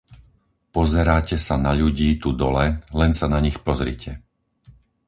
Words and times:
Pozeráte 0.77 1.35
sa 1.47 1.55
na 1.65 1.71
ľudí 1.81 2.09
tu 2.23 2.29
dole, 2.41 2.65
len 2.99 3.11
sa 3.19 3.25
na 3.33 3.37
nich 3.45 3.57
pozrite. 3.67 4.11